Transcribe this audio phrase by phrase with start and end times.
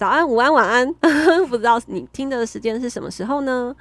[0.00, 0.94] 早安、午安、晚安，
[1.50, 3.76] 不知道你听的时间是什么时候呢？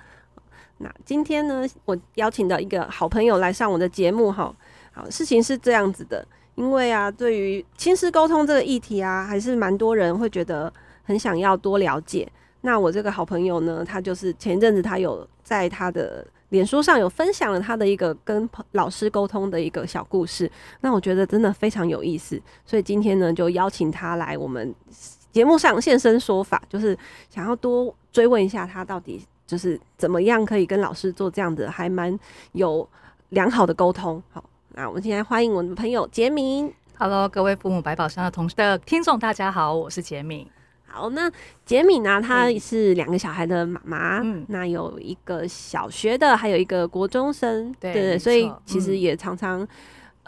[0.80, 4.54] 那今天呢，我邀请到一个好朋友来上我的节目哈。
[4.91, 10.70] 好，事情是这样子的，因为啊，对于亲师沟通这个议题啊，还是蛮多人会觉得
[11.04, 12.30] 很想要多了解。
[12.60, 20.52] 那我这个好朋友呢，他就是前一阵子他有在他的脸书上有分享了他的一个跟老师沟通的一个小故事。
[20.82, 24.76] 那我觉得真的非常有意思，所以今天呢，就邀请他来我们。
[25.32, 26.98] 节目上现身说法，就是
[27.30, 32.18] 想要多追问一下他到底就是怎么样可以跟老师做这样的还蛮
[32.54, 32.88] 有
[33.30, 34.21] 良好的沟通。
[34.32, 36.74] 好，那我们现在欢迎我们的朋友杰明。
[36.98, 40.48] Hello，各位父母百宝箱的同的听众，大家好，我是杰敏。
[40.88, 41.32] 好，那
[41.64, 49.68] 杰敏呢，她是两个小孩的妈妈，嗯，那有一个小学的，还有一个国中生，对，对，所以其实也常常。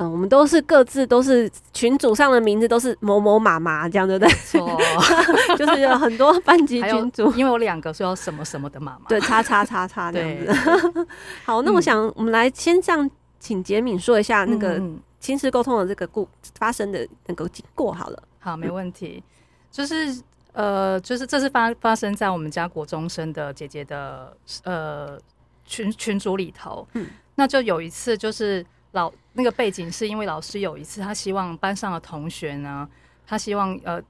[0.02, 4.34] 嗯，我们都是各自都是群组上的名字都是某某妈妈这样，对不对？
[4.38, 4.68] 错，
[5.56, 11.08] 就是有很多班级群组，因为我两个说什么什么的妈妈，对，叉叉叉叉这样子。
[11.46, 13.08] 好，那我想我们来先这样，
[13.40, 14.82] 请杰敏说一下那个
[15.20, 16.28] 亲子沟通的这个故
[16.58, 18.24] 发生的那个经过好了。
[18.40, 19.24] 好，没问题。
[19.70, 20.20] 就是
[20.54, 25.20] 呃，就是这是发发生在我们家国中生的姐姐的呃
[25.64, 26.88] 群群组里头。
[26.94, 27.06] 嗯，
[27.36, 28.66] 那就有一次就是。
[28.94, 32.88] 老那个背景是因为老师有一次，他希望班上的同学呢，
[33.26, 34.02] 他希望呃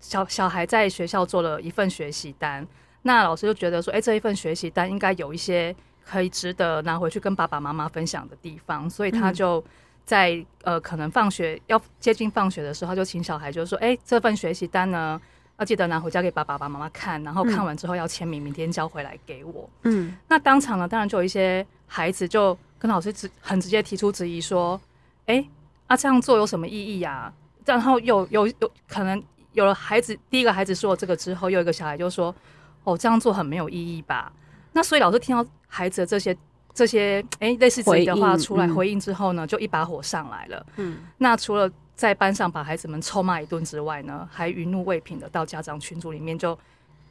[0.00, 2.66] 小小孩在学校做了一份学习单，
[3.02, 9.62] 那老师就觉得说，哎、欸，这一份学习单应该有一些可以值得拿回去跟爸爸妈妈分享的地方，所以他就
[10.04, 10.32] 在、
[10.64, 15.20] 嗯、呃可能放学要接近放学的时候，他就请小孩就说，哎、欸，这份学习单呢
[15.58, 19.70] 要记得拿回家给爸爸爸妈妈看，然后看完之后要签名，明天交回来给我。
[19.84, 22.58] 嗯，那当场呢，当然就有一些孩子就。
[22.78, 24.80] 跟老师直很直接提出质疑说
[25.26, 25.50] ：“哎、欸，
[25.88, 27.32] 啊这样做有什么意义呀、啊？”
[27.66, 29.22] 然后有有有可能
[29.52, 32.34] 有了孩子，第一个孩子说了这个之后，又一个小孩就说
[32.84, 34.32] ：“哦，这样做很没有意义吧？”
[34.72, 36.36] 那所以老师听到孩子的这些
[36.72, 40.66] 这些哎、欸、类似质疑的话出来回应之后呢，就一把火上来了。
[40.76, 46.58] 嗯，那除了在班上把孩子们臭骂一顿之外呢，还余怒未平的到家长群组里面就。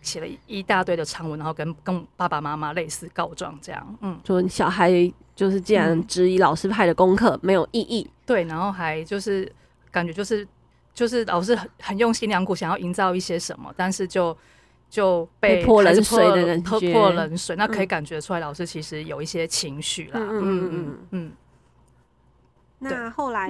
[0.02, 4.92] 写了一大堆的长文，然后跟跟爸爸妈妈类似告状，这样，嗯，说小孩
[5.36, 9.52] 就是既然质疑老师派的功课没有意义，对，然后还就是
[9.92, 10.48] 感觉就是
[10.94, 14.36] 就是老师很很用心良苦，想要营造一些什么，但是就
[14.90, 21.32] 就被泼冷水的人泼泼冷水，那可以感觉出来老师其实有一些情绪啦，嗯嗯嗯嗯，
[22.80, 23.50] 那后来。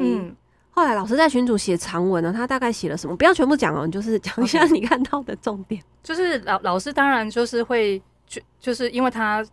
[0.78, 3.18] 后来老师在群主写长文呢，他大概写了什么？
[3.18, 5.84] 不要全部讲哦，就是讲一下你看到的重点。
[6.04, 9.44] 就是老老师当然就是会就就是因为他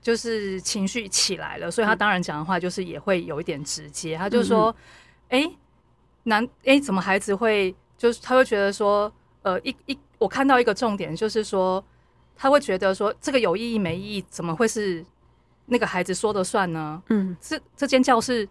[0.00, 4.16] 就是情绪起来了，所以他当然讲的话就是也会有一点直接。
[4.16, 4.74] 他就说
[5.28, 5.58] ：“哎、嗯嗯欸，
[6.22, 11.84] 男哎、欸，怎么孩子会就是他会觉得说，呃，一一我看到一个重点就是说，
[12.34, 15.04] 他会觉得说这个有意义没意义，怎么会是
[15.66, 17.02] 那个孩子说的算呢？
[17.10, 18.48] 嗯，这这间教室。”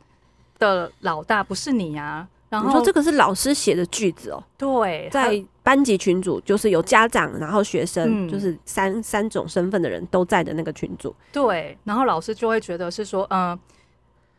[0.59, 2.27] 的老大不是你呀、啊？
[2.49, 4.43] 然后你说这个是老师写的句子哦。
[4.55, 11.15] 对，在班级群组，就是有家长，然后学生，嗯、就是三三种身份的人都在的那个群组。
[11.31, 13.59] 对，然后老师就会觉得是说，嗯、呃，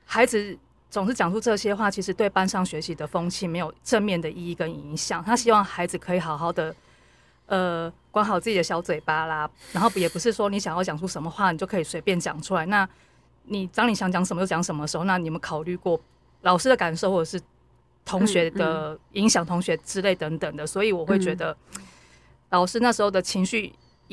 [0.04, 0.56] 孩子
[0.88, 5.20] 总是讲出这些话，其实对班上学习的风气没有正面的意义跟影响。
[5.24, 6.72] 他希望孩子可以好好的，
[7.46, 9.50] 呃，管好自己的小嘴巴啦。
[9.72, 12.64] 然后也不是说你想要讲出什么话，你就可以随便讲出来。
[12.66, 12.88] 那
[13.46, 16.00] 你当你想讲什么就讲什么的时候，那你们考虑过
[16.42, 17.40] 老师的感受，或者是
[18.04, 21.56] 同学的影响，同学之类等等的，所以我会觉得
[22.50, 23.72] 老师那时候的情绪，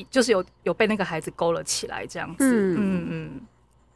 [0.09, 2.45] 就是有有被那个孩子勾了起来，这样子。
[2.45, 3.41] 嗯嗯嗯。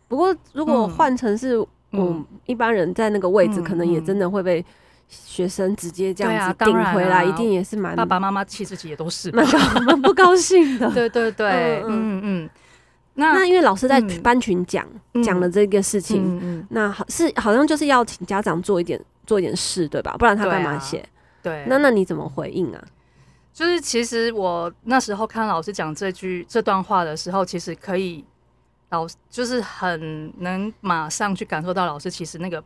[0.07, 1.57] 不过如果换成是
[1.91, 4.63] 我一般人在那个位置，可能也真的会被
[5.07, 10.89] 学生直接这样子顶回来，一定也是蛮爸爸妈妈其实也都是蛮不高兴的。
[10.93, 12.49] 对对对，嗯嗯。
[13.15, 14.87] 那那因为老师在班群讲
[15.23, 20.15] 讲了这个事情，嗯嗯、那好是好像就是要请家长做一点做一点事，对吧？
[20.19, 21.07] 不然他干嘛写？
[21.41, 22.83] 对，那那你怎么回应啊？
[23.53, 28.23] 就是其实我那时候看老师讲这句这段话的时候，其实可以
[28.89, 32.63] 老就是很能马上去感受到老师其实那个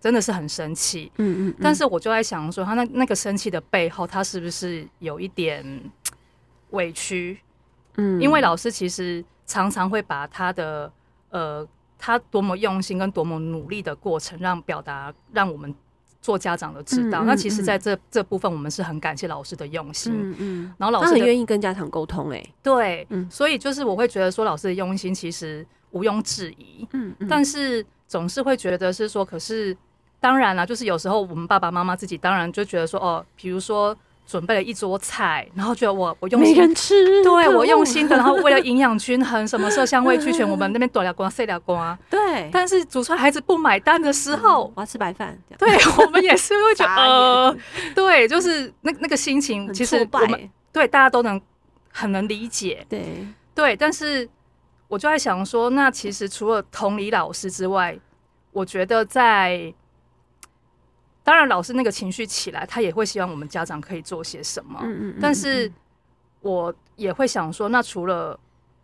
[0.00, 1.54] 真的是很生气，嗯，嗯嗯。
[1.62, 5.64] 但是我就在想说，他那那个生气的背后，他是不是有一点？
[6.70, 7.38] 委屈，
[7.98, 10.90] 嗯，因为老师其实常常会把他的
[11.30, 11.66] 呃，
[11.98, 15.74] 他多么用心跟多么努力的过程，让表达让我们
[16.20, 17.22] 做家长的知道。
[17.22, 20.12] 嗯嗯、那其实在这这部分，我们是很感谢老师的用心。
[20.14, 26.86] 嗯嗯，然后老师他很愿意跟家长沟通、欸，哎，对，嗯，所以就是我会觉得说，老师的用心其实毋庸置疑。
[26.92, 29.76] 嗯，嗯，但是总是会觉得是说，可是
[30.20, 33.96] 当然啦，就是有时候我们爸爸妈妈自己当然就觉得说，哦，比如说。
[34.26, 42.48] 准备了一桌菜，然后觉得我我用心，没人吃，对我用心的， 然后为了营养均衡，什么色香味俱全，我们那边多了瓜，碎了瓜，对。
[42.52, 47.56] 但是煮出来孩子不买单的时候，嗯、我要吃白饭， 对我们也是会觉得，呃，
[47.94, 51.40] 对，就是那那个心情，其实我们对大家都能
[51.90, 53.76] 很能理解，对对。
[53.76, 54.28] 但是
[54.88, 57.98] 我就在想说，那其实除了同理老师之外，
[58.52, 59.74] 我觉得在。
[61.24, 64.80] 当然，老师那个情绪起来，他也会希望我们家长可以做些什么。
[64.82, 65.18] 嗯嗯。
[65.20, 65.70] 但是，
[66.40, 68.38] 我也会想说，那除了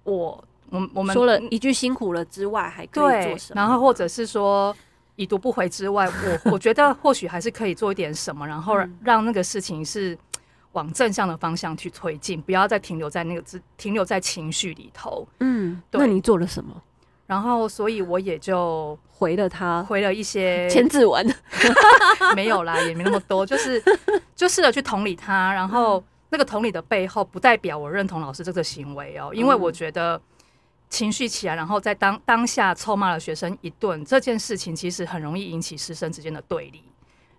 [0.05, 3.61] 我，我我们说了一句辛苦了之外，还可以做什么？
[3.61, 4.75] 然后，或者是说
[5.17, 6.07] 已读不回之外，
[6.45, 10.17] 我 我觉得或许还是可以做一点什么，然后让那个事情是
[10.73, 15.27] 往正向的方向去推进，不要再停留在那个只停留在情绪里头。
[15.41, 16.81] 嗯，那你做了什么？
[17.29, 21.35] 然后，所以我也就回了他，回了一些千字文，
[22.35, 23.83] 没有啦，也没那么多，就是
[24.35, 25.53] 就试着去同理他。
[25.53, 30.19] 然后那个同理的背后，不代表我认同老师这个行为哦，因为我觉得
[30.89, 36.83] 情绪起来，然后在当当下臭骂了学生一顿，这件事情其实很容易引起师生之间的对立，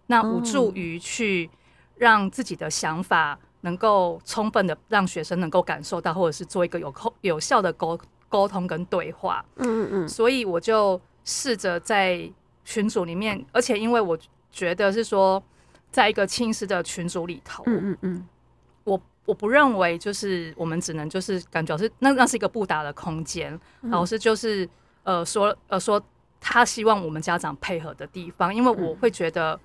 [0.06, 1.50] 那无助于去
[1.96, 8.00] 让自己的想法能够充分的让学生能够感受到，或者是做一个有有有效的沟。
[8.30, 12.32] 沟通跟对话，嗯嗯嗯，所以我就试着在
[12.64, 14.18] 群组里面，而且因为我
[14.52, 15.44] 觉得是说，
[15.92, 18.28] 在一个亲师的群组里头，嗯嗯嗯，
[18.84, 24.70] 我我不认为就是我们只能就是感觉是那那是一个不打的空间，老师就是
[25.04, 26.02] 呃说呃说
[26.40, 29.60] 他希望我们家长配合的地方，因为我会觉得，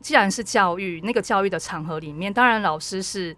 [0.00, 3.36] 既然是教育那个教育的场合里面，当然老师是。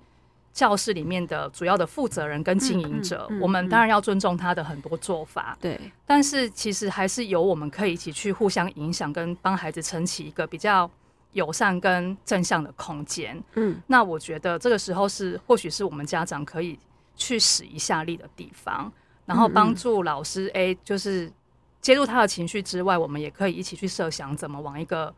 [0.53, 5.57] 教室里面的主要的负责人跟经营者，我们当然要尊重他的很多做法。
[5.59, 10.91] 对，但是其实还是有我们可以一起去互相影响，跟帮孩子撑起一个比较
[11.33, 13.43] 友善跟正向的空间。
[13.55, 16.79] 嗯，那我觉得这个时候是或许是我们家长可以
[17.17, 18.93] 去使一下力的地方，
[19.25, 20.51] 然后帮助老师。
[20.53, 21.33] 哎，就是
[21.81, 25.15] 接入他的情绪之外，我们也可以一起去设想怎么往一个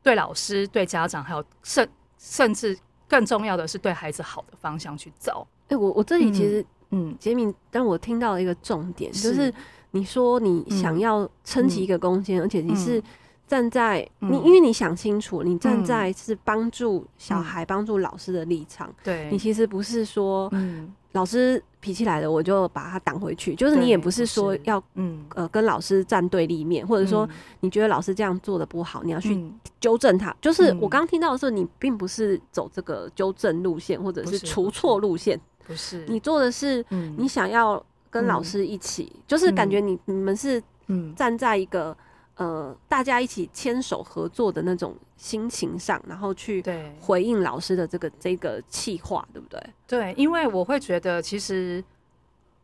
[0.00, 2.78] 对老师、对家长，还有甚甚至。
[3.10, 5.46] 更重要的是对孩子好的方向去走。
[5.64, 9.52] 哎、欸，我我这里其实，嗯，洁敏但我听到了一个重点，是就是
[9.90, 13.02] 你说你想要撑起一个空间，嗯，而且你是
[13.50, 18.88] 站在，嗯，你，因为你想清楚，你站在是帮助小孩，帮，嗯，助老师的立场。
[19.02, 20.94] 对，你其实不是说，嗯。
[21.12, 23.52] 老师脾气来了，我就把他挡回去。
[23.56, 27.28] 就是你也不是说要嗯呃跟老师站对立面，或者说
[27.62, 29.44] 你觉得老师这样做的不好，你要去
[29.80, 30.32] 纠正他。
[30.40, 35.36] 就是我刚听到的时候，你并不是走这个纠正路线，或者是除错路线，
[35.66, 36.04] 不是。
[36.06, 36.86] 你做的是，
[37.16, 41.96] 你想要跟老师一起，就是感觉你你们是嗯站在一个。
[42.40, 46.64] 呃，大家一起牵手合作的那种心情上，然后去
[46.98, 49.62] 回应老师的这个这个气话，对不对？
[49.86, 51.84] 对，因为我会觉得，其实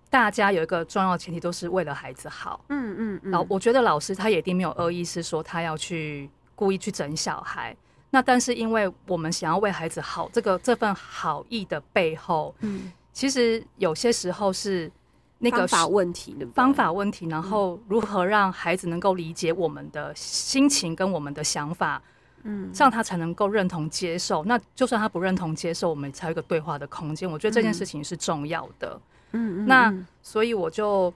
[0.08, 2.64] 大家有一个重要的前提，都是为了孩子好。
[2.70, 3.30] 嗯嗯嗯。
[3.30, 7.76] 老，我觉得老师他也一定没有恶意，是说他要去故意去整小孩。
[8.08, 14.90] 那但是因为我们想要为孩子好，这个这份好意的背后，嗯，其实有些时候是。
[15.38, 22.02] 那个方法问题，方法问题，然后如何让孩子能够理解我们的心情跟我们的想法，
[22.42, 24.42] 嗯，这样他才能够认同接受。
[24.44, 27.30] 那就算他不认同接受，我们才有一个对话的空间。
[27.30, 28.98] 我觉得这件事情是重要的。
[29.32, 31.12] 嗯，那所以我就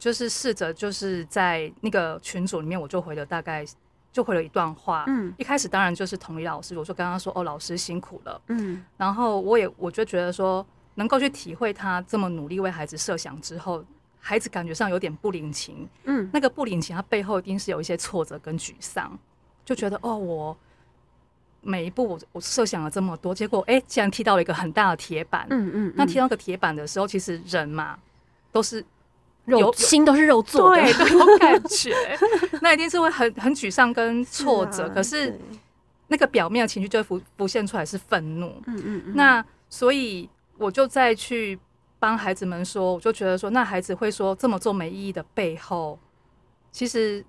[0.00, 3.64] 就是试着就是在那个群组里面，我就回了大概
[4.12, 5.04] 就回了一段话。
[5.06, 10.66] 嗯，一开始当然就是同理老师，我就跟他说：“哦，老师辛苦了。”嗯，然后我也我就觉得说。
[11.00, 13.82] 能够去体会他这么努力为孩子设想之后，
[14.18, 15.88] 孩子感觉上有点不领情。
[16.04, 19.18] 嗯，那个不领情，他背后一定是有一些挫折跟沮丧，
[19.64, 20.54] 就觉得哦，我
[21.62, 25.46] 每一步我我设想了这么多，结果哎，竟然踢到了一个很大的铁板。
[25.48, 27.98] 嗯嗯，那踢到个铁板的时候，其实人嘛
[28.52, 28.84] 都是
[29.46, 31.96] 肉，心都是肉做的，对，都有感觉。
[32.60, 34.86] 那一定是会很很沮丧跟挫折。
[34.90, 35.40] 可是
[36.08, 38.60] 那个表面的情绪就会浮浮现出来是愤怒。
[38.66, 40.28] 嗯嗯，那所以。
[40.60, 41.58] 我就再去
[41.98, 45.98] 帮孩子们说，我就觉得说，那孩子会说这么做没意义的背后，
[46.70, 47.24] 其实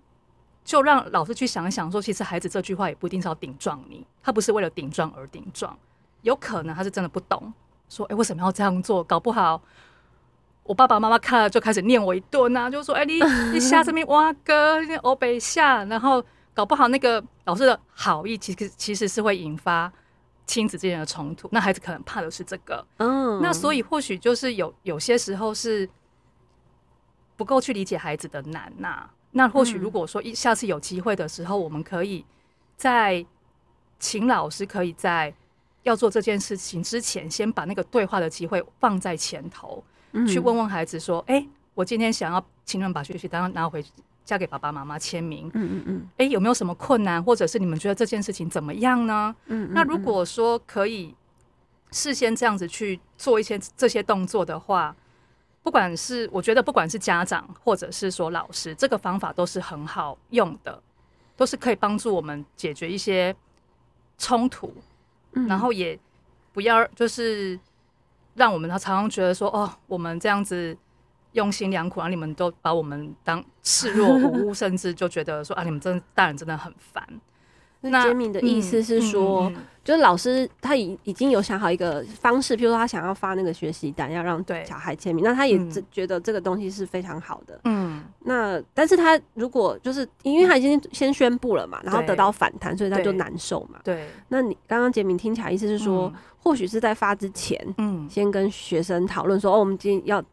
[0.65, 5.77] 就让老师去想一想，说其实孩子这句话也不一定是要顶撞你，他不是为了顶撞而顶撞，
[6.23, 7.53] 有可能他是真的不懂，
[7.87, 9.01] 说，哎、为什么要这样做？
[9.01, 9.61] 搞不好
[10.63, 13.19] 我爸爸妈妈看了就开始念我一顿啊，就说，哎、你
[13.53, 16.21] 你下这边挖哥，你欧北下，然后
[16.53, 19.91] 搞不好那个老师的好意，其实其实是会引发
[20.45, 21.47] 亲子之间的冲突。
[21.51, 25.89] 那孩子可能怕的是这个，嗯，那所以或许就是有有些时候是
[27.37, 29.13] 不够去理解孩子的难呐、啊。
[29.31, 32.25] 那或许如果说一下次有机会的时候，我们可以
[32.75, 33.25] 在
[33.97, 35.33] 请老师可以在
[35.83, 39.81] 要做这件事情之前，先把那个对话的机会放在前头，
[40.27, 43.83] 去问问孩子说：“哎，我今天想要请你们把学习单拿回
[44.31, 45.49] 家给爸爸妈妈签名。
[45.53, 49.35] 嗯嗯嗯，哎，有没有什么困难，或者是你们觉得这件事情怎么样呢？
[49.47, 51.15] 嗯，那如果说可以
[51.91, 54.95] 事先这样子去做一些这些动作的话。”
[55.63, 60.81] 不管是我觉得，不管是家长或者是说老师，这个方法都是很好用的，
[61.37, 63.35] 都是可以帮助我们解决一些
[64.17, 64.73] 冲突，
[65.33, 65.99] 嗯，然后也
[66.51, 67.59] 不要就是
[68.33, 70.75] 让我们他常常觉得说，哦，我们这样子
[71.33, 77.07] 用心良苦，然后你们都把我们当视若无物，甚至就觉得说啊，你们真的大人真的很烦。
[77.83, 85.59] 那杰明的意思是说，嗯嗯嗯、就是老师他已已经有想好一个方式，譬如说他想要发那个学习单，要让小孩签名，那他也
[85.89, 87.59] 觉得这个东西是非常好的。
[87.63, 93.79] 嗯，那但是他如果就是因为他已经先宣布了嘛，然后得到反弹，所以他就难受嘛。
[93.83, 100.23] 对，那你刚刚杰明听起来意思是说，嗯、或许是在发之前，嗯，先跟学生讨论说，哦，我们今天要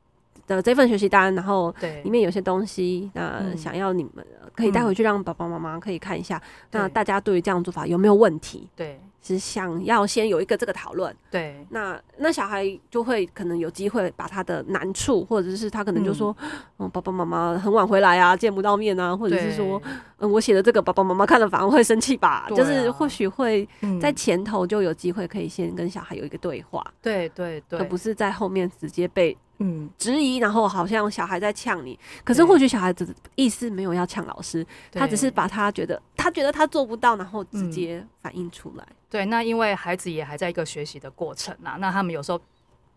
[0.56, 4.24] 的这份学习单，然后里面有些东西，那想要你们。
[4.56, 8.68] 可以带回去让爸爸妈妈可以看一下，那大家对于这样做法有没有问题？
[8.74, 11.14] 对，是想要先有一个这个讨论。
[11.30, 16.36] 对，那那小孩就会可能有机会把他的难处，或者是他可能就说，
[16.80, 19.80] 嗯，爸爸妈妈很晚回来啊，见不到面啊，或者是说，
[20.16, 22.48] 嗯，我写的这个爸爸妈妈看了反而会生气吧？
[22.56, 23.68] 就是或许会
[24.00, 26.84] 在前头就有机会可以先跟小孩有一个对话。
[27.00, 29.38] 对对对，而不是在后面直接被。
[29.60, 38.86] 嗯，质疑，然后好像小孩在呛你，可是或许小孩子的意思没有要呛老师，他只是把他觉得他觉得他做不到，然后直接反映出来。
[39.10, 42.40] 对，那因为孩子也还在一个学习的过程啊，那他们有时候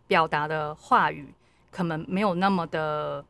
[0.05, 1.33] 表达的话语
[1.71, 3.25] 可能没有那么的，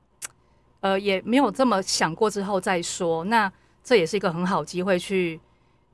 [0.81, 3.23] 呃，也没有这么想过之后再说。
[3.25, 3.49] 那
[3.81, 5.39] 这也是一个很好机会去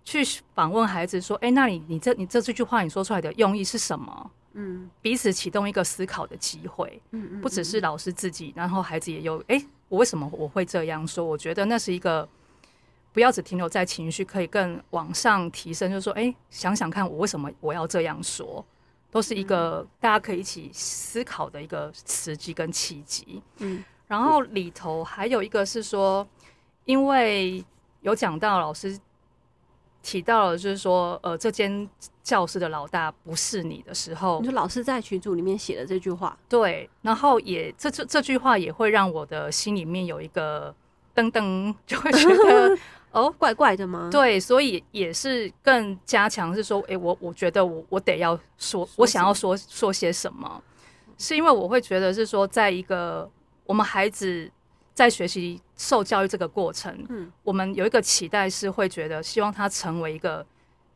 [0.04, 0.24] 去
[0.56, 4.32] 访问孩子，说，哎，那你你这你这这句话你说出来的用意是什么？
[4.60, 11.24] 嗯，彼此启动一个思考的机会，嗯，不只是老师自己，然后孩子也有，哎，我为什么我会这样说？
[11.24, 12.28] 我觉得那是一个
[13.14, 18.66] 不要只停留在情绪，可以更往上提升，就是说，哎，想想看，我为什么我要这样说，
[19.12, 23.44] 都是一个大家可以一起思考的一个时机跟契机。
[23.60, 26.28] 嗯，然后里头还有一个是说，
[26.86, 27.64] 因为
[28.02, 29.00] 有讲到老师。
[30.08, 31.86] 提到了，就是说，呃，这间
[32.24, 40.74] 教室的老大不是你的时候，你说老师在群组里面写的这句话，对，然后也这这这句话也会让我的心里面有一个
[41.14, 42.78] 噔噔，就会觉得
[43.12, 44.08] 哦，怪怪的吗？
[44.10, 50.64] 对，所以也是更加强是说，哎、欸，我我觉得我我得要说，我想要说说些什么，
[51.18, 53.30] 是因为我会觉得是说，在一个
[53.66, 54.50] 我们孩子。
[54.98, 60.44] 在学习受教育这个过程，嗯，我们有一个期待是会觉得希望他成为一个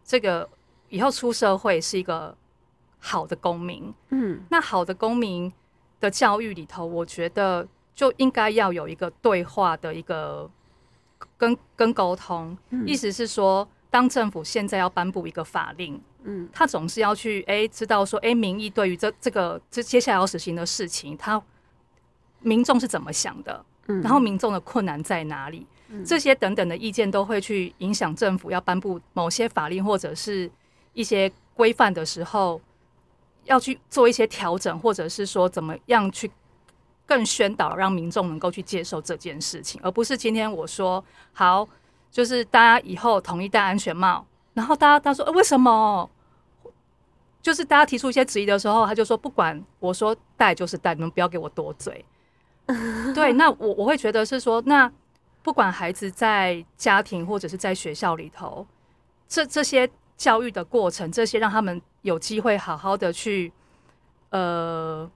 [0.04, 0.50] 这个
[0.90, 2.36] 以后出社会是一个
[2.98, 5.54] 好的公民，嗯，那好的公民
[6.00, 10.50] 的教育里头，我觉得就应该要有一个对话的一个
[11.38, 21.40] 跟跟沟通，嗯，意思是说，当政府现在要颁布一个法令，嗯，他总是要去哎知道说哎民意对于这这个这接下来要实行的事情，他
[22.40, 23.64] 民众是怎么想的？
[23.86, 25.66] 然后民众的困难在哪里？
[26.06, 30.50] 这些等等的意见都会去影响政府要颁布某些法令或者是
[30.94, 32.62] 一些规范的时候，
[33.44, 36.32] 要去做一些调整，或者是说怎么样去
[37.06, 41.68] 更宣导，让民众能够去接受这件事情，而不是今天我说好，
[42.10, 46.10] 就是大家以后统一戴安全帽，然后大家他说为什么？
[47.42, 52.06] 就是大家提出一些质疑的时候，他就说不管我说戴就是戴，你们不要给我多嘴。
[53.14, 54.92] 对，那我我会觉得是说，那
[55.42, 58.66] 不管孩子在家庭或者是在学校里头，
[59.28, 63.52] 这这些教育的过程，这些让他们有机会好好的去
[64.30, 65.10] 呃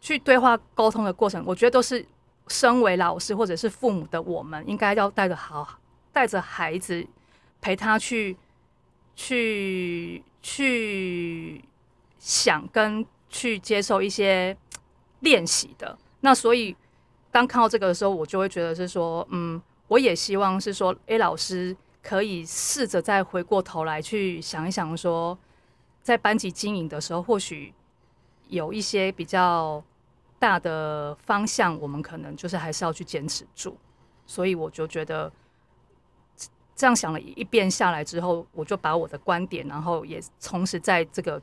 [0.00, 2.04] 去对话沟通的过程，我觉得都是
[2.48, 5.78] 身为老师或者是父母的我们，应该要带着好
[6.12, 7.06] 带着孩子
[7.60, 8.36] 陪他去
[9.14, 11.62] 去去
[12.18, 14.56] 想跟去接受一些
[15.20, 15.96] 练习的。
[16.20, 16.76] 那所以，
[17.30, 25.38] 当看到这个的时候，我就会觉得是说，嗯，我也希望是说，A 老师可以试着再回过头来去想一想，说，
[26.02, 27.72] 在班级经营的时候，或许
[28.48, 29.82] 有一些比较
[30.38, 33.76] 大的方向，我们可能就是还是要去坚持住。
[34.26, 35.32] 所以我就觉得
[36.74, 41.40] 这样想了一遍下来之后，我就把我的观点，然后也同时在这个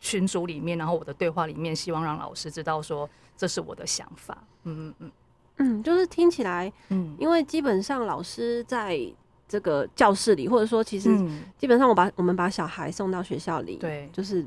[0.00, 4.36] 群组里面，然后我的对话里面，希望让老师知道说这是我的想法。
[4.64, 5.10] 嗯嗯嗯
[5.56, 9.00] 嗯，就是听起来，嗯，因为基本上老师在
[9.48, 11.10] 这个教室里，或者说其实
[11.56, 14.46] 基本上我把我们把小孩送到学校里，对，就是。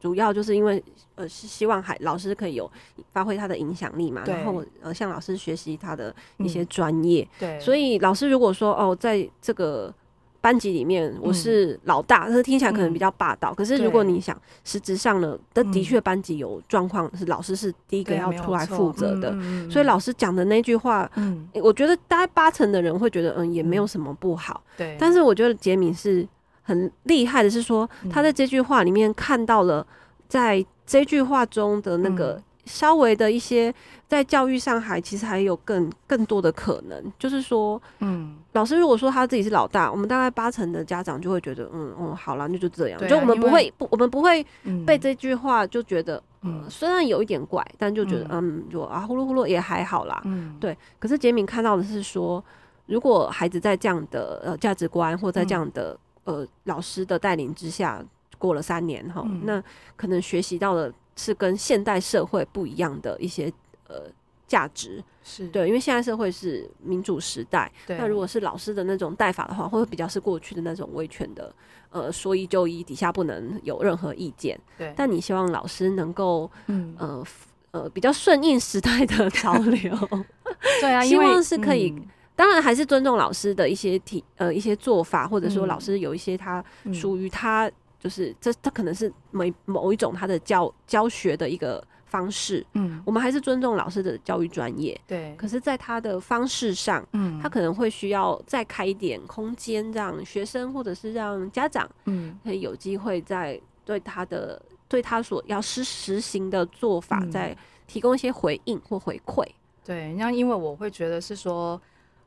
[0.00, 0.80] 主要就是因为
[1.16, 2.70] 呃，是希望还老师可以有
[3.10, 7.24] 发挥他的影响力嘛，然后呃，向老师学习他的一些专业。
[7.24, 9.92] 嗯、对，所以老师如果说哦，在这个
[10.40, 13.52] 班级里面我是老大，嗯、但是听起来可能比较霸道。
[13.52, 19.36] 嗯、可是如果你想实质上呢，的的确班级有状况，是老师是第一个要出来负责的。
[19.70, 24.62] 所以老师讲的那句话，嗯，我觉得大概八成的人会觉得嗯，也没有什么不好。
[24.76, 26.26] 对，但是我觉得杰米是。
[26.60, 29.86] 很厉害的是说，他在这句话里面看到了，
[30.28, 33.74] 在这句话中的那个稍微的一些，
[34.06, 37.12] 在教育上还其实还有更更多的可能。
[37.18, 43.08] 就是说，嗯，老师如果说他自己是老大，我们大概八成的家长就会觉得，嗯嗯，好了，那就这样。
[43.08, 44.44] 就我们不会不，我们不会
[44.86, 50.20] 被这句话就觉得，嗯，虽然有一点怪，但就觉得，嗯，就啊呼噜呼噜也还好啦。
[50.26, 50.76] 嗯，对。
[50.98, 52.44] 可是杰敏看到的是说，
[52.86, 58.04] 如果孩子在这样的呃价值观或在这样的呃，老师的带领之下，
[58.36, 59.62] 过了三年哈，嗯、那
[59.96, 63.52] 可能学习到的是跟现代社会不一样的一些
[63.88, 64.04] 呃
[64.46, 65.46] 价值，是。
[65.48, 71.54] 对，因为现在社会是民主时代，那如果是老师的那种带法的话，会比较是过去的那种威权的，
[71.90, 74.94] 呃，说一就一，底下不能有任何意见，对。
[74.96, 76.94] 但你希望老师能够，嗯。
[76.98, 77.24] 呃
[77.70, 79.94] 呃，比较顺应时代的潮流，
[80.80, 81.90] 对啊，希望是可以。
[81.90, 87.68] 嗯当然还是尊重老师的一些体呃一些做法，或者说老师有一些他属于他
[87.98, 95.34] 就是这他可能是某某一种他的教教学的一个方式，嗯，我们还是尊重老师的教育专业，对。
[95.36, 109.44] 可是，在他的方式上，嗯，他可能会需要再开一点空间，让学生或者是让家长，嗯，可以有机会在对他的对他所要实实行的做法，再提供一些回应或回馈。
[109.84, 111.80] 对，那因为我会觉得是说。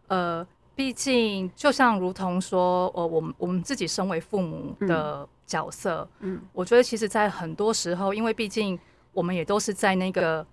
[0.08, 0.46] 呃，
[0.82, 8.80] 毕竟就像如同说，呃，我们我们自己身为父母的角色，嗯，嗯，我觉得其实，在很多时候，因为毕竟
[9.14, 10.44] 我们也都是在那个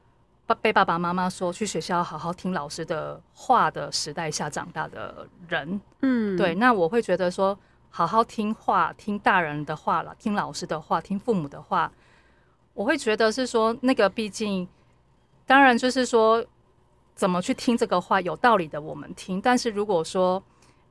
[0.45, 11.91] 爸被爸爸妈妈说去学校好好听老师的话的时代下长大的人，嗯，对，那我会觉得说，好好听话，听大人的话了，听老师的话，听父母的话，
[12.75, 14.69] 我会觉得是说，那个毕竟，
[15.47, 16.45] 当然就是说。
[17.19, 18.21] 怎么去听这个话？
[18.21, 19.41] 有道理的，我们听。
[19.41, 20.41] 但是如果说，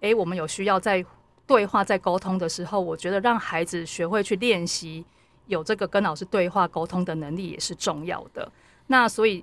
[0.02, 1.04] 诶，我们有需要在
[1.48, 5.06] 对话、在沟通的时候，我觉得让孩子学会去练习
[5.46, 8.52] 有这个跟老师对话沟通的能力也是重要的。
[8.88, 9.42] 那所以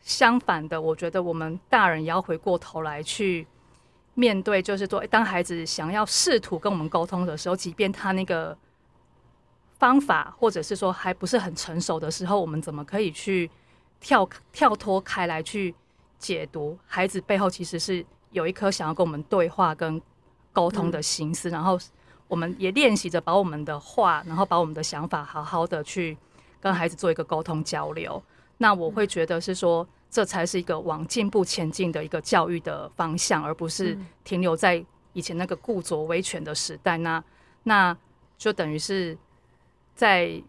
[0.00, 3.46] 相反的，我觉得我们大人也要回过头来去
[4.14, 8.56] 面对，就是说，当孩子想要试图跟我们沟通的时候，即便他那个
[9.78, 13.50] 方法或者是说还不是很成熟的时候，我们怎么可以去
[14.00, 15.74] 跳跳脱开来去？
[16.22, 20.00] 解读孩子背后其实是有一颗想要跟我们对话跟
[20.52, 21.76] 沟通的心思，嗯、然后
[22.28, 26.16] 我们也练习着把我们的话，然后把我们的想法好好的去
[26.60, 28.22] 跟孩子做一个沟通交流。
[28.58, 34.82] 那我会觉得是说，这才是一个往进步前进的一个教育的方向，而不是停留在
[35.14, 36.96] 以前那个固着威权的时代。
[36.98, 37.22] 那
[37.64, 37.96] 那
[38.38, 39.18] 就等于是
[39.96, 40.40] 在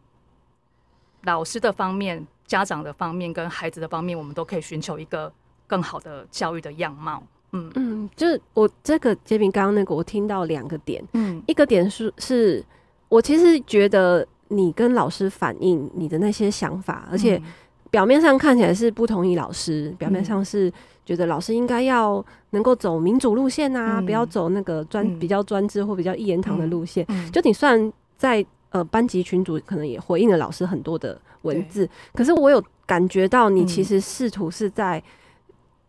[1.24, 5.34] 老师的方面、家长的方面跟孩子的方面，我们都可以寻求一个。
[5.68, 7.72] 更好的教育的样貌，嗯。
[7.76, 12.64] 嗯，就是我这个洁敏刚刚那个，我听到两个点，嗯，一个点是是，
[13.10, 17.42] 我其实觉得你跟老师反映你的那些想法，而且
[17.90, 20.72] 表面上看起来是不同意老师，嗯、表面上是
[21.06, 27.06] 觉得老师应该要能够走民主路线啊，嗯、不要走那个专、嗯、比较专制或比较一言堂的路线。
[27.32, 35.02] 就你算在呃班级群组，可能也回应了老师很多的文字，可是我有感觉到你其实试图是在。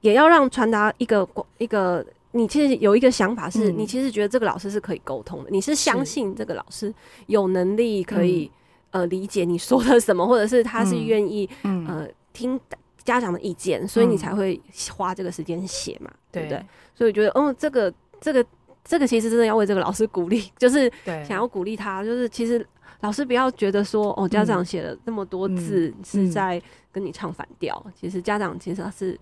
[0.04, 6.92] 也要让传达一个一个，你其实有一个想法，是你其实觉得这个老师是可以沟通的，你是相信这个老师
[7.26, 8.50] 有能力可以
[8.90, 12.60] 呃理解你说的什么， 或者是他是愿意呃听
[13.02, 14.60] 家长的意见，所以你才会
[14.94, 16.42] 花这个时间写嘛，对。
[16.42, 16.62] 不对？
[16.94, 17.90] 所以我觉得，哦，这个
[18.20, 18.44] 这个
[18.84, 22.62] 这个其实真的要为这个老师鼓励， 就是想要鼓励他，就是其实
[23.00, 26.60] 老师不要觉得说哦，家长写了那么多字是在
[26.92, 29.18] 跟你唱反调，其实家长其实是。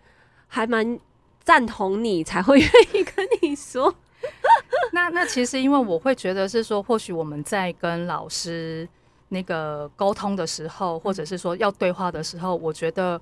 [0.54, 1.00] 还蛮
[1.42, 3.94] 赞同你，才会愿意跟你说。
[4.92, 8.86] 那那其实因为我会觉得是说，或许我们在跟老师
[9.30, 13.18] 那个沟通的时候，或者是说要对话的时候，我觉得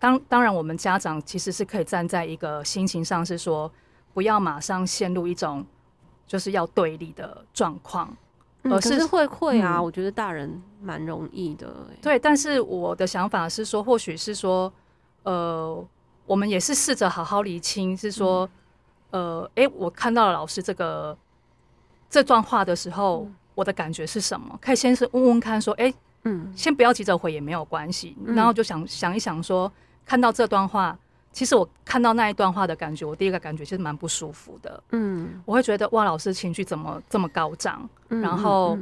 [0.00, 3.70] 当当然我们家长其实是可以站在一个心情上，是说
[4.12, 5.64] 不要马上陷入一种
[6.26, 8.12] 就是要对立的状况。
[8.64, 11.72] 而是会会啊，我觉得大人蛮容易的。
[12.02, 14.72] 对，但是我的想法是说，或许是说，
[15.22, 15.86] 呃，
[16.26, 18.48] 我们也是试着好好厘清，是说，
[19.10, 21.16] 呃，哎，我看到了老师这个
[22.10, 24.58] 这段话的时候，我的感觉是什么？
[24.60, 25.92] 可以先是问问看，说，哎，
[26.24, 29.70] 嗯，先不要急着回也没有关系，然后就想想一想，说，
[30.04, 30.98] 看到这段话。
[31.32, 34.82] 其实我看到那一段话的感觉，我第一个感觉其实蛮不舒服的。
[34.92, 37.86] 嗯，我会觉得哇，老师情绪怎么这么高涨？
[38.08, 38.78] 嗯，然后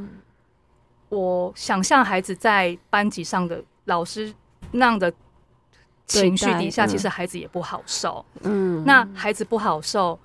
[1.09, 4.33] 我想象孩子在班级上的老师
[4.71, 5.13] 那样的
[6.07, 8.25] 情绪底下，其实孩子也不好受。
[8.43, 10.19] 嗯，那孩子不好受，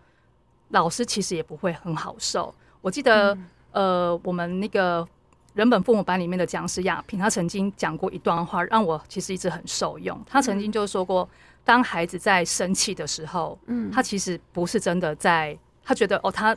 [0.70, 2.54] 老师其实也不会很好受。
[2.82, 3.38] 我记得，
[3.72, 5.08] 呃，我们那个
[5.54, 10.20] 人本父母班里面的讲师亚萍，他曾经讲过一段话，让我其实一直很受用。
[10.26, 11.28] 他曾经就说过。
[11.66, 16.56] 当孩子在生气的时候，嗯，他其实不是真的在，他觉得哦，他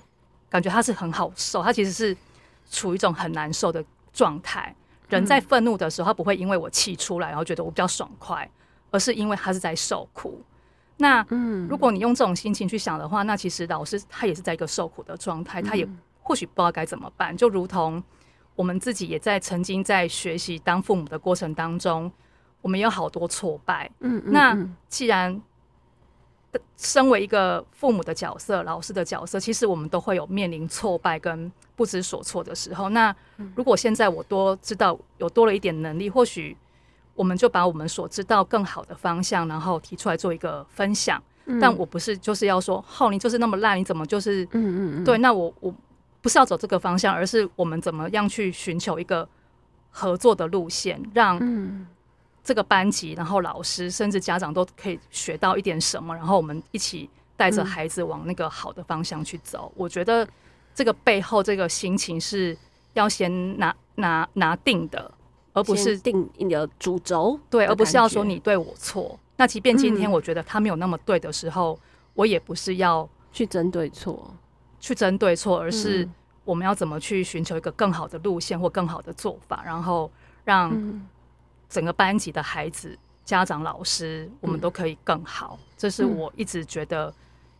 [0.48, 2.16] 感觉他是很好受，他其实是
[2.70, 4.74] 处于一种很难受的状态。
[5.10, 8.48] 人在愤怒的时候，他不会因为我气出来，然后觉得我比较爽快，
[8.92, 10.40] 而是因为他是在受苦。
[10.98, 15.84] 那，嗯，如果你用这种心情去想的话，那其实老师他也是在一个受苦的状态，他也
[16.22, 17.36] 或许不知道该怎么办。
[17.36, 18.00] 就如同
[18.54, 22.12] 我们自己也在曾经在学习当父母的过程当中。
[22.60, 24.56] 我们有好多挫败，嗯，那
[24.88, 25.42] 既然
[26.76, 32.90] 身为一个父母的角色、老师的角色，其实我们都会有面临挫败跟不知所措的时候。
[32.90, 33.12] 那
[33.56, 36.56] 如果现在我多知道，有多了一点能力，或许
[37.14, 41.22] 我们就把我们所知道更好的方向，然后提出来做一个分享。
[41.60, 45.74] 但我不是就是要说，浩，你就是那么烂，你怎么就是，嗯嗯，对，那我我
[46.20, 49.28] 不是要走这个方向，而是我们怎么样去寻求一个
[49.90, 51.86] 合作的路线，让。
[52.44, 59.70] 这个班级，然后老师甚至家长都可以学到一点什么，然后我们一起带着孩子往那个好的方向去走。
[59.72, 60.28] 嗯、我觉得
[60.74, 62.58] 这个背后这个心情是
[62.94, 65.08] 要先拿拿拿定的，
[65.52, 67.38] 而不是定你的主轴。
[67.48, 69.18] 对，而不是要说你对我错。
[69.36, 71.78] 那即便今天我觉得他没有那么对的时候，嗯、
[72.14, 74.34] 我也不是要去争对错，
[74.80, 76.08] 去争对错，而是
[76.44, 80.10] 我们要怎么去寻求一个更好的路线或更好的做法，然后
[80.44, 81.06] 让、嗯。
[81.72, 85.58] 整个班级的孩子、家长、老师，我们都可以更好。
[85.58, 87.10] 嗯、这是我一直觉得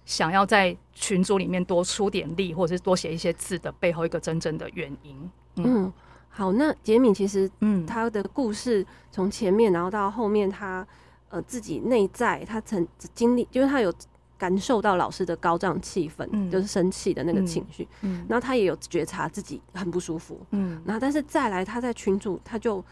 [0.04, 5.30] 想要在群组里面多出点力，或者是多写一些字的背后一个真正的原因。
[5.56, 5.92] 嗯，嗯
[6.34, 10.84] 好，那杰敏其实，嗯，他的故事从前面然后到后面他，
[11.30, 13.92] 他呃自己内在他曾经历，就是他有
[14.38, 22.82] 感受到老师的高涨气氛，嗯、就是生气的那个情绪，嗯，嗯然后他也有觉察自己很不舒服，嗯，然后但是再来他在群组他就。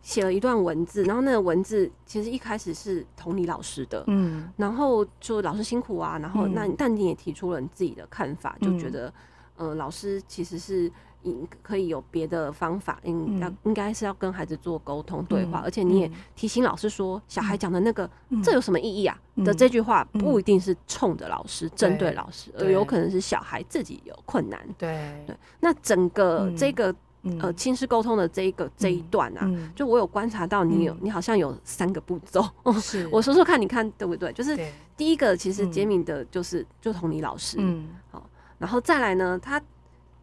[0.00, 9.12] 写了一段文字，然后那个文字其实一开始是同理老师的，嗯，然后就老师辛苦啊，然后那、嗯、但你也提出了你自己的看法，就觉得，嗯、
[9.58, 10.90] 呃，老师其实是
[11.24, 26.94] 应可以有别的方法，应要、嗯、应该是要跟孩子做沟通对话，嗯、而且你也提醒老师说，小孩讲的那个、嗯、这有什么意义啊、嗯、的这句话不一定是冲着老师针、嗯、对老师，而有可能是小孩自己有困难，对对，那整个这个。
[27.40, 29.44] 呃，亲师沟通的这一个这一段啊，
[29.74, 32.42] 就我有观察到你有，你好像有三个步骤。
[32.80, 34.32] 是， 我说说看，你看对不对？
[34.32, 34.56] 就是
[34.96, 38.24] 第一个，其实杰敏的就是就同你老师，嗯，好，
[38.58, 39.60] 然后再来呢，他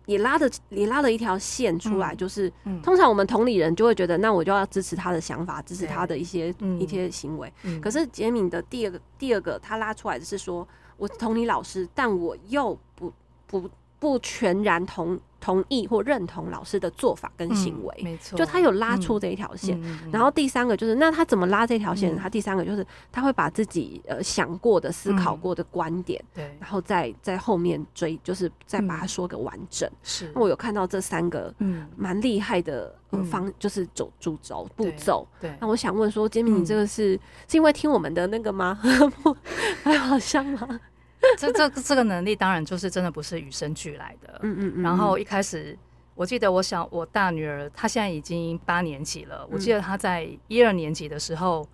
[0.05, 2.51] 也拉的也拉了一条线出来，就是
[2.83, 7.51] 通常我们同理人就会觉得，那我就要支持他的想法，支持他的一些一些行为。
[7.81, 10.67] 可是杰敏的第二个第二个，他拉出来的是说，
[10.97, 13.11] 我同理老师，但我又不
[13.47, 13.69] 不
[13.99, 15.19] 不全然同。
[15.45, 19.79] 同意或认同老师的做法跟行为，没错，就他有拉出这一条线。
[20.11, 22.17] 然后第三个就是，那他怎么拉这条线？
[22.17, 29.87] 他第三个就是，他会把自己呃想过的、思考过的观点，对，然后再在后面追，就是再把它说个完整。
[30.01, 32.91] 是，那我有看到这三个，嗯，蛮厉害的
[33.29, 35.27] 方，就是走主轴步骤。
[35.39, 37.13] 对，那我想问说，杰米，你这个是
[37.47, 38.79] 是因为听我们的那个吗？
[39.83, 40.79] 还好像吗？
[41.37, 44.39] 这这这个能力当然就是真的不是与生俱来的。
[44.43, 44.83] 嗯嗯嗯。
[44.83, 45.77] 然后一开始，
[46.13, 49.47] 我记得我小我大女儿，她现在已经八年级了。
[49.51, 51.67] 我记得她在一二年级的时候，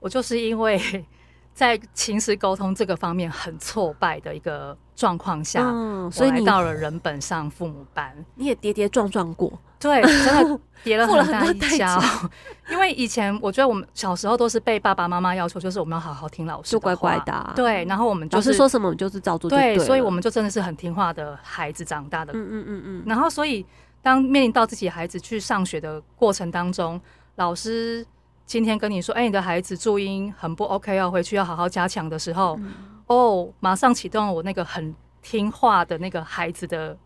[0.00, 0.80] 我就是因为
[1.54, 9.56] 在情绪沟通这个方面很挫败的一个状况下，嗯所以你到了人本上父母班，你也跌跌撞撞过。
[9.84, 12.00] 对，真的跌了 很大一跤。
[12.70, 17.52] 因为以前我觉得我们小时候都是被爸爸妈妈要求，就是我们要好好听老师就乖乖的。
[17.54, 19.50] 对，然后我们就是说什么，我们就是照做。
[19.50, 22.32] 对，所以我们就真的是很听话的孩子长大的。
[22.32, 23.02] 嗯嗯嗯嗯。
[23.04, 23.64] 然后，所以
[24.02, 26.98] 当面临到自己孩子去上学的过程当中，
[27.36, 28.06] 老师
[28.46, 32.72] 今天跟你说：“哎、欸，你的孩子注音很不 OK，要回去要好好加强的时候，嗯、
[33.08, 36.96] 哦，马上启动了我那个很听话的那个孩子的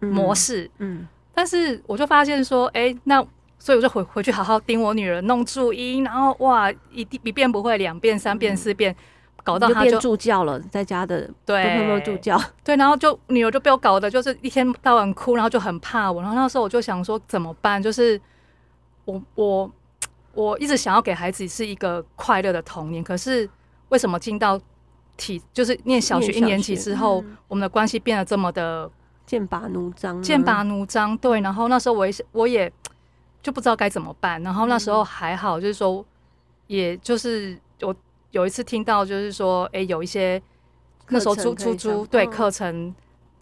[0.00, 0.70] 模式。
[0.78, 3.24] 嗯”嗯，但是我就发现说：“哎、欸，那
[3.60, 8.92] 所以我就回回去好好盯我女儿弄注音，然后哇，一一遍不会，两遍、三遍、四遍。
[8.92, 8.96] 嗯”
[9.44, 12.36] 搞到他就，就助教了，在家的对，有没有助教？
[12.64, 16.20] 对，然后就女儿就被我搞的，就是一天到晚哭，然后就很怕我。
[16.20, 17.80] 然后那时候我就想说怎么办？
[17.80, 18.20] 就是
[19.04, 19.70] 我我
[20.34, 23.48] 我一直想要给孩子是一个快乐的童年，可是
[23.90, 24.60] 为什么进到
[25.16, 28.90] 体就是念小学一年级之后，嗯、我们的关系变得这么的
[29.28, 30.20] 剑拔弩张？
[30.20, 31.40] 剑拔弩张，对。
[31.40, 32.72] 然后那时候我也我也
[33.40, 34.42] 就不知道该怎么办。
[34.42, 36.04] 然后那时候还好，就是说，
[36.66, 37.94] 也就是我。
[38.30, 40.40] 有一次听到就是说，哎、欸，有一些
[41.08, 42.94] 那时候出出租对课程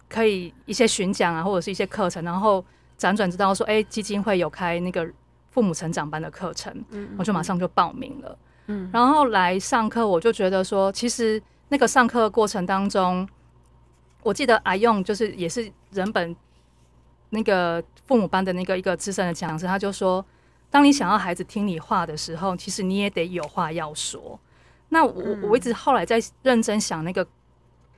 [0.07, 2.63] 可以一些巡讲啊，或者是一些课程，然后
[2.97, 5.05] 辗转知道说，哎、欸，基金会有开那个
[5.51, 13.27] 父母成长班的课程，嗯，我就马上就报名了，嗯，然后来上课，我就觉得说，其实那个上课过程当中，
[14.23, 16.35] 我记得阿用就是也是人本
[17.29, 20.25] 那个父母班的那个一个资深的讲师，他就说，
[20.69, 24.39] 当你想要孩子听你话的时候，其实你也得有话要说。
[24.89, 27.25] 那我我一直后来在认真想那个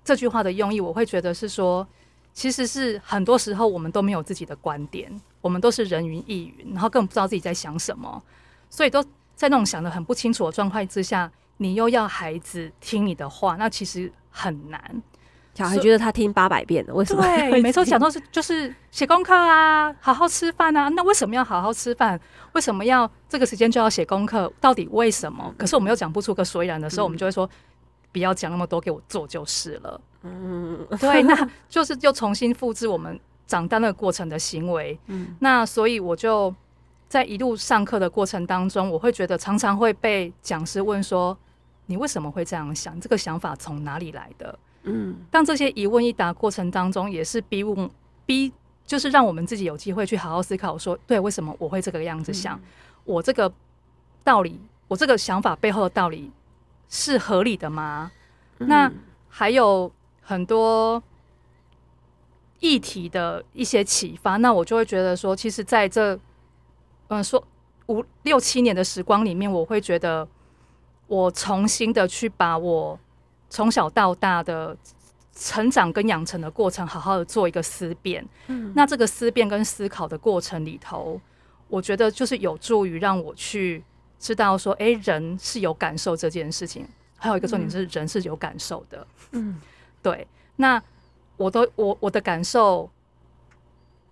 [0.04, 1.88] 这句话的用意，我会觉得是说，
[2.34, 8.22] 其实是很多时候我们都没有自己的观点，我们都是人云亦云，然后更不知道自己在想什么，
[8.70, 9.04] 所以都
[9.36, 15.04] 在那种想的很不清楚的状态之下，你又要孩子听你的话，那其实很难。
[15.60, 17.22] 小孩觉得他听八百遍了，为什么？
[17.22, 20.88] 对，每次讲都是就是写功课啊，好好吃饭啊。
[20.88, 22.18] 那为什么要好好吃饭？
[22.54, 24.50] 为什么要这个时间就要写功课？
[24.62, 25.54] 到底为什么？
[25.58, 27.50] 可是我们又讲不出个所以然的时候，嗯、我们就会说，
[28.14, 30.00] 不要讲那么多，给我做就是了。
[30.24, 34.98] 嗯，对，那就是又重新复制我们长大那个过程的行为。
[35.08, 36.56] 嗯，那所以我就
[37.10, 41.38] 在一路上课的过程当中，我会觉得常常会被讲师问说，
[41.88, 42.98] 你为什么会这样想？
[43.02, 44.58] 这个想法从哪里来的？
[44.84, 47.90] 嗯，当这些一问一答过程当中，也是逼问
[48.26, 48.52] 逼，
[48.86, 52.58] 就是让我们自己有机会去好好思考说，说对，为什么我会这个样子想？
[52.58, 52.62] 嗯、
[53.04, 53.52] 我这个
[54.24, 56.32] 道理，我这个想法背后的道理
[56.88, 58.10] 是合理的吗？
[58.60, 58.90] 嗯、那
[59.28, 61.04] 还有很多
[62.62, 66.16] 议题的一些启发，那我就会觉得说，其实在这
[67.10, 67.44] 嗯、呃、说
[67.88, 70.26] 五六七年的时光里面，我会觉得
[71.08, 72.98] 我重新的去把我。
[73.50, 74.78] 从小到大的
[75.34, 78.26] 成长跟养成的过程，好好的做一个思辨。
[78.48, 81.20] 嗯，那这个思辨跟思考的过程里头，
[81.68, 83.84] 我觉得就是有助于让我去
[84.20, 86.88] 知道说，哎、欸，人是有感受这件事情。
[87.18, 89.08] 还有一个重点是，人是有感受的。
[89.32, 89.60] 嗯，
[90.02, 90.26] 对。
[90.56, 90.82] 那
[91.38, 92.90] 我都我我的感受，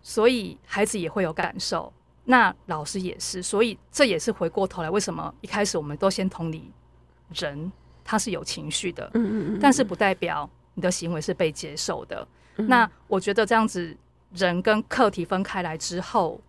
[0.01, 1.91] 所以孩子也会有感受。
[2.25, 6.71] 那老师也是，所以这也是回过头来，为什么一开始我们都先同理
[7.33, 7.71] 人。
[8.07, 12.25] 他是有情绪的，嗯嗯嗯，但是不代表你的行为是被接受的。
[12.55, 13.93] 嗯、那我觉得这样子，
[14.33, 16.39] 人跟课题分开来之后，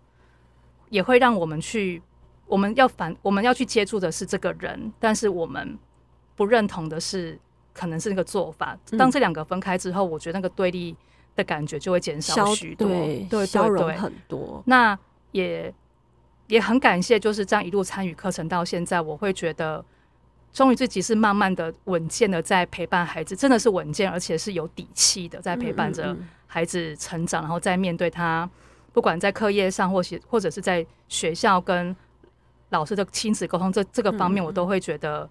[0.89, 2.01] 也会让我们去，
[2.47, 5.77] 我们要反，我们要去接触的是这个人，但是我们
[6.37, 7.37] 不认同的是，
[7.75, 8.79] 可能是那个做法。
[8.97, 10.95] 当这两个分开之后，我觉得那个对立
[11.35, 14.63] 的感觉就会减少许多，对，对，消融很多。
[14.65, 14.97] 那
[15.33, 15.75] 也
[16.47, 19.85] 也很感谢，就是这样一路参与课程到现在，我会觉得。
[20.53, 28.49] 终于自己是慢慢的稳健的在陪伴孩子，真的是稳健，而且是有底气的在陪伴着孩子成长，然后在面对他，
[28.93, 31.95] 不管在课业上或是或者是在学校跟
[32.71, 35.29] 老师的亲子沟通这这个方面，我都会觉得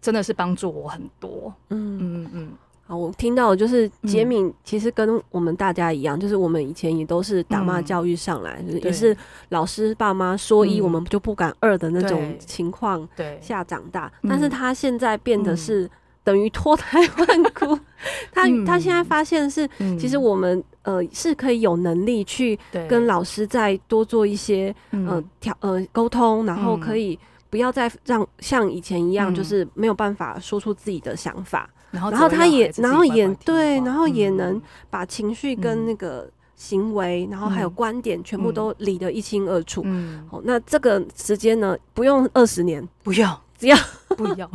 [0.00, 1.52] 真的是帮助我很多。
[1.70, 2.52] 嗯嗯嗯。
[2.88, 9.14] 啊，我听到的就是杰敏，其实跟我们大家一样，嗯、就是我们以前也都是打骂教育上来，也是
[9.50, 13.06] 老师爸妈说一，我们就不敢二的那种情况
[13.42, 14.10] 下长大。
[14.26, 15.88] 但是他现在变得是
[16.24, 17.78] 等于脱胎换骨，
[18.36, 27.18] 嗯、他他现在发现是，其实我们呃是可以有能力去跟老师再多做一些呃调呃沟通，然后可以
[27.50, 31.68] 不要再让像以前一样，就是没有办法说出自己的想法。
[31.90, 39.82] 然后，然后他也，然后也对，然后也能把情绪跟那个行为，嗯、然后还有观点，全部都理得一清二楚。
[39.84, 43.76] 嗯，好，那这个时间呢，不用二十年，不要，只要
[44.16, 44.50] 不要，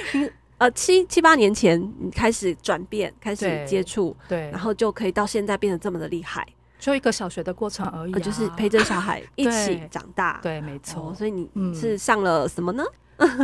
[0.58, 6.46] 呃，七七八年前你开始转变，开始接触，对，然后就可以到现在变得这么的厉害。
[6.78, 10.38] 就一个小学的过程而已、啊呃，就是陪着小孩 一起长大。
[10.42, 11.14] 对，对，没错、哦。
[11.16, 12.84] 所以你是上了什么呢？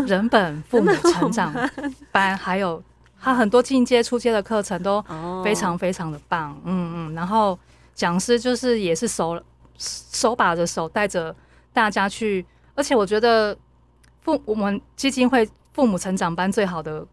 [0.07, 1.55] 人本父母成长
[2.13, 2.83] 班，还有。
[3.21, 5.05] 他很多进阶、初阶的课程都
[5.45, 7.59] 非常非常的棒，嗯嗯，然后
[7.95, 9.41] 讲师就是也是手
[9.77, 11.35] 手把着手带着
[11.73, 13.57] 大家去，而且我觉得
[14.23, 17.07] 父我们基金会父母成长班最好的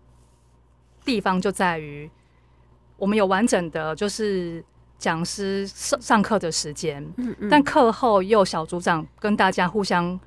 [1.03, 2.09] 地方就在于，
[2.97, 4.63] 我们有完整的就是
[4.97, 10.19] 讲师上上课的时间，嗯嗯，但课后又有小组长跟大家互相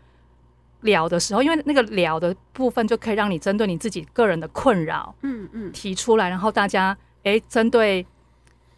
[0.82, 8.04] 聊的时候，因为那个聊的部分就可以让你针对你自己个人的困扰，嗯嗯，提出来，然后大家诶针对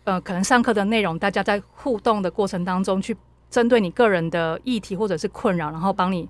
[0.05, 3.17] 呃可能上课的内容，大家在互动的过程当中去
[3.51, 6.29] 针对你个人的议题或者是困扰，然后帮你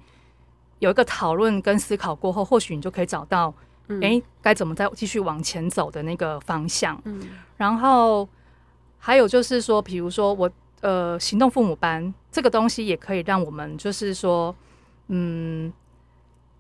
[0.79, 3.55] 有一个讨论跟思考过后，或许你就可以找到。
[4.01, 6.99] 哎，该怎么再继续往前走的那个方向？
[7.05, 8.27] 嗯，然后
[8.97, 14.55] 还有就是说，比如说我呃，行动父母班这个东西也可以让我们，就是说，
[15.15, 15.71] 嗯，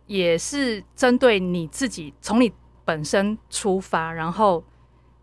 [0.06, 2.52] 也是针对你自己，从你
[2.84, 4.62] 本身出发，然后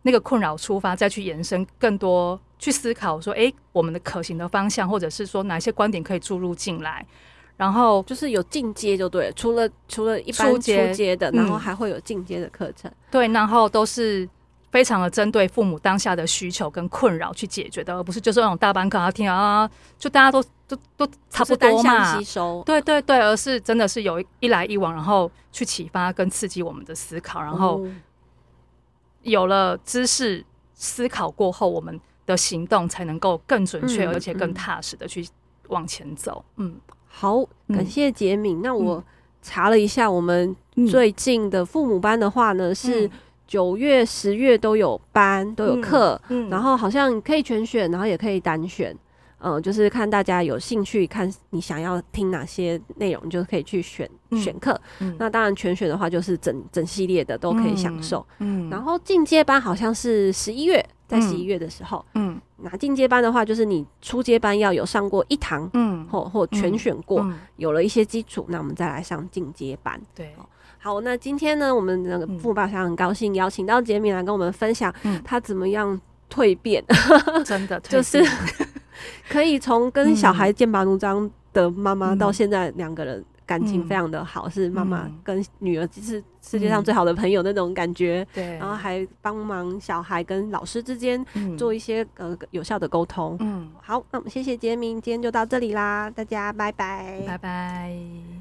[0.02, 7.06] 那个困扰出发，再去延伸更多去思考，说，哎，我们的可行的方向，或者是说哪些观点可以注入进来。
[7.56, 12.90] 然后就是有进阶就对了，除了除了一般初阶的，然后还会有进阶的课程。
[13.12, 14.28] 对，然后都是
[14.72, 22.18] 非常的针对父母当下的需求跟困扰去解决的，而不是就是那种大班课啊，听啊，就大家都都都差不多嘛。
[22.18, 22.62] 吸收。
[22.66, 27.86] 对对对，而是真的是有一来一往，然后去启发跟刺激我们的思考，然后
[29.24, 35.28] 有了知识思考过后，我们的行动才能够更准确，而且更踏实的去
[35.68, 36.44] 往前走。
[36.58, 36.76] 嗯。
[37.12, 38.60] 好，感谢杰敏。
[38.60, 39.04] 嗯、那我
[39.42, 40.56] 查了一下，我们
[40.88, 43.10] 最近的父母班的话呢，嗯、是
[43.50, 46.22] 九月、十月都有班，都有课。
[46.30, 48.96] 嗯嗯、然后好像可以全选，然后也可以单选。
[49.40, 54.80] 嗯、呃，就是看大家有兴趣，看你想要听哪些内容，就可以去选、嗯、选课。
[55.00, 58.24] 嗯、那当然全选的话，就是整整系列的都可以享受。
[58.38, 60.86] 嗯，嗯然后进阶班好像是十一月。
[61.10, 70.00] 在十一月的时候，嗯，那进阶班的话，就是你初阶班要有上过一堂，嗯，或或全选过，嗯嗯、有了一些基础，那我们再来上进阶班。
[70.14, 70.36] 对，
[70.80, 76.00] 好，那今天呢，我们那个父母爸想很高兴邀请到杰米来跟我们分享，他怎么样
[76.32, 78.26] 蜕变，嗯、真的 就是
[79.30, 83.24] 可以从跟小孩剑拔弩张的妈妈到现在两个人。
[83.50, 88.24] 感情非常的好，嗯、是妈妈跟女儿是世界上最好的朋友那种感觉。
[88.32, 91.26] 对、嗯，然后还帮忙小孩跟老师之间
[91.58, 93.36] 做一些呃有效的沟通。
[93.40, 98.39] 嗯，好，那我们谢谢杰明，今天就到这里啦，大家拜拜，拜拜。